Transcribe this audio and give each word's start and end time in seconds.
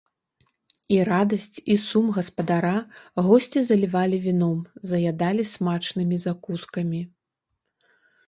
І 0.93 0.95
радасць 1.09 1.57
і 1.73 1.75
сум 1.81 2.05
гаспадара 2.17 2.71
госці 3.27 3.63
залівалі 3.69 4.17
віном, 4.25 4.57
заядалі 4.93 5.43
смачнымі 5.53 6.17
закускамі. 6.27 7.01